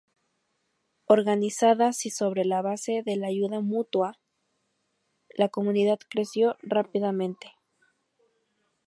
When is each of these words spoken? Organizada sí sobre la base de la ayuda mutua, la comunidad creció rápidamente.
Organizada 1.05 1.93
sí 1.93 2.09
sobre 2.09 2.43
la 2.43 2.63
base 2.63 3.03
de 3.05 3.17
la 3.17 3.27
ayuda 3.27 3.59
mutua, 3.61 4.17
la 5.37 5.47
comunidad 5.49 5.99
creció 6.09 6.55
rápidamente. 6.63 7.53